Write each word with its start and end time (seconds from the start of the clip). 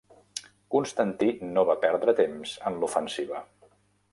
Constantí 0.75 1.29
no 1.49 1.65
va 1.71 1.77
perdre 1.83 2.17
temps 2.21 2.55
en 2.71 2.81
l'ofensiva. 2.85 3.45